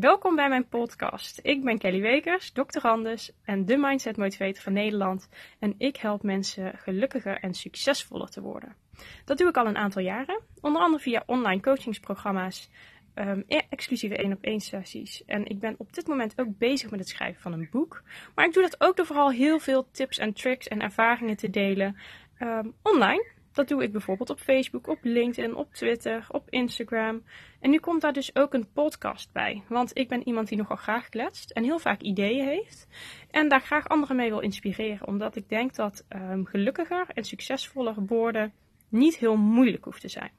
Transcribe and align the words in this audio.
Welkom 0.00 0.36
bij 0.36 0.48
mijn 0.48 0.68
podcast. 0.68 1.40
Ik 1.42 1.64
ben 1.64 1.78
Kelly 1.78 2.00
Wekers, 2.00 2.52
doctorandus 2.52 3.32
en 3.44 3.64
de 3.64 3.76
Mindset 3.76 4.16
Motivator 4.16 4.62
van 4.62 4.72
Nederland. 4.72 5.28
En 5.58 5.74
ik 5.78 5.96
help 5.96 6.22
mensen 6.22 6.78
gelukkiger 6.78 7.38
en 7.38 7.54
succesvoller 7.54 8.28
te 8.28 8.40
worden. 8.40 8.76
Dat 9.24 9.38
doe 9.38 9.48
ik 9.48 9.56
al 9.56 9.66
een 9.66 9.76
aantal 9.76 10.02
jaren, 10.02 10.40
onder 10.60 10.82
andere 10.82 11.02
via 11.02 11.22
online 11.26 11.60
coachingsprogramma's, 11.60 12.70
um, 13.14 13.44
exclusieve 13.68 14.16
één 14.16 14.32
op 14.32 14.42
één 14.42 14.60
sessies. 14.60 15.24
En 15.24 15.46
ik 15.46 15.58
ben 15.58 15.74
op 15.78 15.92
dit 15.92 16.06
moment 16.06 16.40
ook 16.40 16.58
bezig 16.58 16.90
met 16.90 17.00
het 17.00 17.08
schrijven 17.08 17.42
van 17.42 17.52
een 17.52 17.68
boek. 17.70 18.02
Maar 18.34 18.46
ik 18.46 18.52
doe 18.52 18.62
dat 18.62 18.80
ook 18.80 18.96
door 18.96 19.06
vooral 19.06 19.30
heel 19.30 19.58
veel 19.58 19.90
tips 19.90 20.18
en 20.18 20.32
tricks 20.32 20.68
en 20.68 20.80
ervaringen 20.80 21.36
te 21.36 21.50
delen 21.50 21.96
um, 22.38 22.74
online. 22.82 23.33
Dat 23.54 23.68
doe 23.68 23.82
ik 23.82 23.92
bijvoorbeeld 23.92 24.30
op 24.30 24.40
Facebook, 24.40 24.86
op 24.86 24.98
LinkedIn, 25.02 25.54
op 25.54 25.74
Twitter, 25.74 26.26
op 26.28 26.50
Instagram. 26.50 27.22
En 27.60 27.70
nu 27.70 27.78
komt 27.78 28.00
daar 28.00 28.12
dus 28.12 28.36
ook 28.36 28.54
een 28.54 28.72
podcast 28.72 29.32
bij. 29.32 29.62
Want 29.68 29.98
ik 29.98 30.08
ben 30.08 30.26
iemand 30.26 30.48
die 30.48 30.58
nogal 30.58 30.76
graag 30.76 31.08
kletst 31.08 31.50
en 31.50 31.64
heel 31.64 31.78
vaak 31.78 32.00
ideeën 32.00 32.46
heeft. 32.46 32.86
En 33.30 33.48
daar 33.48 33.60
graag 33.60 33.88
anderen 33.88 34.16
mee 34.16 34.28
wil 34.28 34.40
inspireren. 34.40 35.06
Omdat 35.06 35.36
ik 35.36 35.48
denk 35.48 35.74
dat 35.74 36.04
um, 36.08 36.46
gelukkiger 36.46 37.06
en 37.08 37.24
succesvoller 37.24 37.94
worden 38.06 38.52
niet 38.88 39.16
heel 39.16 39.36
moeilijk 39.36 39.84
hoeft 39.84 40.00
te 40.00 40.08
zijn. 40.08 40.30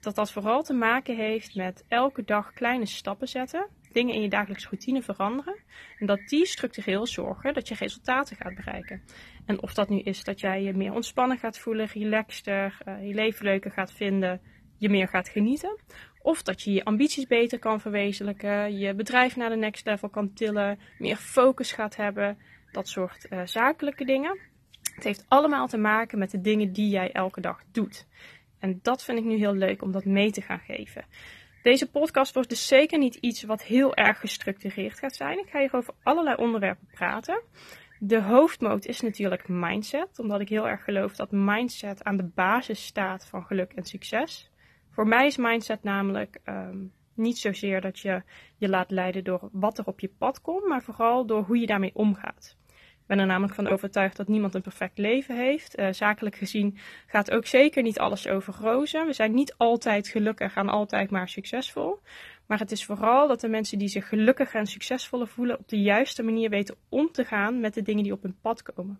Dat 0.00 0.14
dat 0.14 0.32
vooral 0.32 0.62
te 0.62 0.74
maken 0.74 1.16
heeft 1.16 1.54
met 1.54 1.84
elke 1.88 2.24
dag 2.24 2.52
kleine 2.52 2.86
stappen 2.86 3.28
zetten. 3.28 3.66
Dingen 3.94 4.14
in 4.14 4.22
je 4.22 4.28
dagelijkse 4.28 4.68
routine 4.68 5.02
veranderen. 5.02 5.56
En 5.98 6.06
dat 6.06 6.20
die 6.28 6.46
structureel 6.46 7.06
zorgen 7.06 7.54
dat 7.54 7.68
je 7.68 7.74
resultaten 7.74 8.36
gaat 8.36 8.54
bereiken. 8.54 9.02
En 9.46 9.62
of 9.62 9.74
dat 9.74 9.88
nu 9.88 9.98
is 9.98 10.24
dat 10.24 10.40
jij 10.40 10.62
je 10.62 10.72
meer 10.72 10.92
ontspannen 10.92 11.38
gaat 11.38 11.58
voelen, 11.58 11.86
relaxter, 11.86 12.78
uh, 12.88 13.06
je 13.06 13.14
leven 13.14 13.44
leuker 13.44 13.70
gaat 13.70 13.92
vinden, 13.92 14.40
je 14.78 14.88
meer 14.88 15.08
gaat 15.08 15.28
genieten. 15.28 15.78
Of 16.22 16.42
dat 16.42 16.62
je 16.62 16.72
je 16.72 16.84
ambities 16.84 17.26
beter 17.26 17.58
kan 17.58 17.80
verwezenlijken, 17.80 18.78
je 18.78 18.94
bedrijf 18.94 19.36
naar 19.36 19.50
de 19.50 19.56
next 19.56 19.86
level 19.86 20.08
kan 20.08 20.32
tillen, 20.32 20.78
meer 20.98 21.16
focus 21.16 21.72
gaat 21.72 21.96
hebben, 21.96 22.38
dat 22.70 22.88
soort 22.88 23.26
uh, 23.30 23.40
zakelijke 23.44 24.04
dingen. 24.04 24.38
Het 24.94 25.04
heeft 25.04 25.24
allemaal 25.28 25.66
te 25.66 25.78
maken 25.78 26.18
met 26.18 26.30
de 26.30 26.40
dingen 26.40 26.72
die 26.72 26.88
jij 26.88 27.12
elke 27.12 27.40
dag 27.40 27.62
doet. 27.72 28.06
En 28.58 28.78
dat 28.82 29.04
vind 29.04 29.18
ik 29.18 29.24
nu 29.24 29.36
heel 29.36 29.54
leuk 29.54 29.82
om 29.82 29.92
dat 29.92 30.04
mee 30.04 30.30
te 30.30 30.40
gaan 30.40 30.58
geven. 30.58 31.04
Deze 31.64 31.90
podcast 31.90 32.34
wordt 32.34 32.48
dus 32.48 32.66
zeker 32.66 32.98
niet 32.98 33.14
iets 33.14 33.42
wat 33.42 33.62
heel 33.62 33.94
erg 33.94 34.20
gestructureerd 34.20 34.98
gaat 34.98 35.14
zijn. 35.14 35.38
Ik 35.38 35.48
ga 35.48 35.58
hier 35.58 35.74
over 35.74 35.94
allerlei 36.02 36.36
onderwerpen 36.36 36.88
praten. 36.92 37.42
De 37.98 38.22
hoofdmoot 38.22 38.86
is 38.86 39.00
natuurlijk 39.00 39.48
mindset, 39.48 40.18
omdat 40.18 40.40
ik 40.40 40.48
heel 40.48 40.68
erg 40.68 40.84
geloof 40.84 41.16
dat 41.16 41.30
mindset 41.30 42.04
aan 42.04 42.16
de 42.16 42.30
basis 42.34 42.84
staat 42.84 43.26
van 43.26 43.44
geluk 43.44 43.72
en 43.72 43.84
succes. 43.84 44.50
Voor 44.90 45.06
mij 45.06 45.26
is 45.26 45.36
mindset 45.36 45.82
namelijk 45.82 46.38
um, 46.44 46.92
niet 47.14 47.38
zozeer 47.38 47.80
dat 47.80 47.98
je 47.98 48.22
je 48.56 48.68
laat 48.68 48.90
leiden 48.90 49.24
door 49.24 49.48
wat 49.52 49.78
er 49.78 49.86
op 49.86 50.00
je 50.00 50.10
pad 50.18 50.40
komt, 50.40 50.66
maar 50.66 50.82
vooral 50.82 51.26
door 51.26 51.42
hoe 51.42 51.58
je 51.58 51.66
daarmee 51.66 51.94
omgaat. 51.94 52.56
Ben 53.06 53.18
er 53.18 53.26
namelijk 53.26 53.54
van 53.54 53.68
overtuigd 53.68 54.16
dat 54.16 54.28
niemand 54.28 54.54
een 54.54 54.62
perfect 54.62 54.98
leven 54.98 55.36
heeft. 55.36 55.78
Uh, 55.78 55.88
zakelijk 55.90 56.36
gezien 56.36 56.78
gaat 57.06 57.30
ook 57.30 57.46
zeker 57.46 57.82
niet 57.82 57.98
alles 57.98 58.28
over 58.28 58.54
rozen. 58.60 59.06
We 59.06 59.12
zijn 59.12 59.34
niet 59.34 59.54
altijd 59.56 60.08
gelukkig 60.08 60.54
en 60.54 60.68
altijd 60.68 61.10
maar 61.10 61.28
succesvol. 61.28 62.00
Maar 62.46 62.58
het 62.58 62.72
is 62.72 62.84
vooral 62.84 63.28
dat 63.28 63.40
de 63.40 63.48
mensen 63.48 63.78
die 63.78 63.88
zich 63.88 64.08
gelukkiger 64.08 64.60
en 64.60 64.66
succesvoller 64.66 65.28
voelen 65.28 65.58
op 65.58 65.68
de 65.68 65.80
juiste 65.80 66.22
manier 66.22 66.50
weten 66.50 66.76
om 66.88 67.12
te 67.12 67.24
gaan 67.24 67.60
met 67.60 67.74
de 67.74 67.82
dingen 67.82 68.02
die 68.02 68.12
op 68.12 68.22
hun 68.22 68.38
pad 68.40 68.62
komen. 68.62 68.98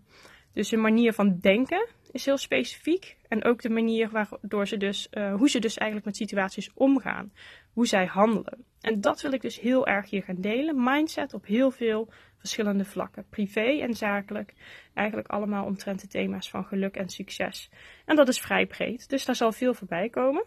Dus 0.55 0.71
hun 0.71 0.81
manier 0.81 1.13
van 1.13 1.39
denken 1.39 1.89
is 2.13 2.25
heel 2.25 2.37
specifiek. 2.37 3.17
En 3.29 3.45
ook 3.45 3.63
de 3.63 3.71
manier 3.71 4.11
waardoor 4.11 4.67
ze 4.67 4.77
dus, 4.77 5.09
uh, 5.11 5.35
hoe 5.35 5.49
ze 5.49 5.59
dus 5.59 5.77
eigenlijk 5.77 6.07
met 6.07 6.17
situaties 6.17 6.71
omgaan. 6.75 7.33
Hoe 7.73 7.87
zij 7.87 8.07
handelen. 8.07 8.65
En 8.81 9.01
dat 9.01 9.21
wil 9.21 9.33
ik 9.33 9.41
dus 9.41 9.61
heel 9.61 9.87
erg 9.87 10.11
hier 10.11 10.23
gaan 10.23 10.41
delen. 10.41 10.83
Mindset 10.85 11.35
op 11.35 11.47
heel 11.47 11.71
veel 11.71 12.09
verschillende 12.39 12.85
vlakken. 12.85 13.27
Privé 13.31 13.81
en 13.81 13.95
zakelijk. 13.95 14.55
Eigenlijk 14.95 15.29
allemaal 15.29 15.65
omtrent 15.65 16.01
de 16.01 16.07
thema's 16.07 16.51
van 16.51 16.65
geluk 16.65 16.97
en 16.97 17.09
succes. 17.09 17.71
En 18.05 18.17
dat 18.17 18.29
is 18.29 18.41
vrij 18.41 18.67
breed. 18.67 19.09
Dus 19.09 19.25
daar 19.25 19.37
zal 19.37 19.53
veel 19.53 19.75
voorbij 19.75 20.09
komen. 20.09 20.45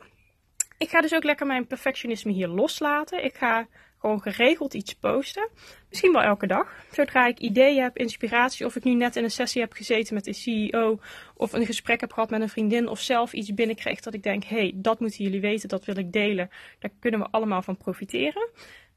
Ik 0.78 0.90
ga 0.90 1.02
dus 1.02 1.14
ook 1.14 1.24
lekker 1.24 1.46
mijn 1.46 1.68
perfectionisme 1.68 2.32
hier 2.32 2.48
loslaten. 2.48 3.24
Ik 3.24 3.36
ga 3.36 3.68
gewoon 4.00 4.22
geregeld 4.22 4.74
iets 4.74 4.94
posten. 4.94 5.50
Misschien 5.90 6.12
wel 6.12 6.22
elke 6.22 6.48
dag. 6.48 6.86
Zodra 6.92 7.28
ik 7.28 7.40
ideeën 7.40 7.84
heb, 7.84 7.98
inspiratie, 7.98 8.66
of 8.66 8.76
ik 8.76 8.84
nu 8.84 8.94
net 8.94 9.16
in 9.16 9.24
een 9.24 9.32
sessie 9.32 9.62
heb 9.62 9.74
gezeten 9.74 10.14
met 10.14 10.24
de 10.24 10.34
CEO, 10.34 11.00
of 11.36 11.54
een 11.54 11.66
gesprek 11.66 12.00
heb 12.00 12.14
gehad 12.14 12.30
met 12.30 12.42
een 12.42 12.50
vriendin, 12.50 12.88
of 12.88 13.00
zelf 13.00 13.34
iets 13.34 13.54
binnenkreeg 13.54 14.00
dat 14.00 14.14
ik 14.14 14.24
denk: 14.24 14.44
hé, 14.44 14.58
hey, 14.58 14.72
dat 14.76 15.00
moeten 15.00 15.24
jullie 15.24 15.42
weten, 15.42 15.70
dat 15.70 15.86
wil 15.86 15.98
ik 15.98 16.12
delen. 16.12 16.50
Daar 16.80 16.92
kunnen 17.00 17.20
we 17.20 17.28
allemaal 17.32 17.62
van 17.62 17.78
profiteren. 17.78 18.50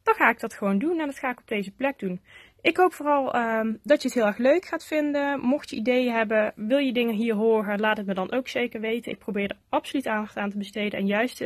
Dan 0.02 0.14
ga 0.14 0.30
ik 0.30 0.40
dat 0.40 0.54
gewoon 0.54 0.78
doen 0.78 1.00
en 1.00 1.06
dat 1.06 1.18
ga 1.18 1.30
ik 1.30 1.40
op 1.40 1.48
deze 1.48 1.70
plek 1.70 1.98
doen. 1.98 2.20
Ik 2.62 2.76
hoop 2.76 2.92
vooral 2.92 3.36
um, 3.36 3.78
dat 3.82 4.02
je 4.02 4.08
het 4.08 4.16
heel 4.16 4.26
erg 4.26 4.38
leuk 4.38 4.64
gaat 4.64 4.86
vinden. 4.86 5.40
Mocht 5.40 5.70
je 5.70 5.76
ideeën 5.76 6.12
hebben, 6.12 6.52
wil 6.56 6.78
je 6.78 6.92
dingen 6.92 7.14
hier 7.14 7.34
horen, 7.34 7.80
laat 7.80 7.96
het 7.96 8.06
me 8.06 8.14
dan 8.14 8.32
ook 8.32 8.48
zeker 8.48 8.80
weten. 8.80 9.12
Ik 9.12 9.18
probeer 9.18 9.50
er 9.50 9.56
absoluut 9.68 10.06
aandacht 10.06 10.36
aan 10.36 10.50
te 10.50 10.58
besteden 10.58 10.98
en 10.98 11.06
juist 11.06 11.38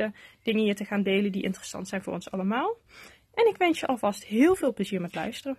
dingen 0.43 0.63
hier 0.63 0.75
te 0.75 0.85
gaan 0.85 1.03
delen 1.03 1.33
die 1.33 1.43
interessant 1.43 1.89
zijn 1.89 2.03
voor 2.03 2.13
ons 2.13 2.31
allemaal. 2.31 2.77
En 3.35 3.49
ik 3.49 3.57
wens 3.57 3.81
je 3.81 3.87
alvast 3.87 4.25
heel 4.25 4.55
veel 4.55 4.73
plezier 4.73 5.01
met 5.01 5.15
luisteren. 5.15 5.57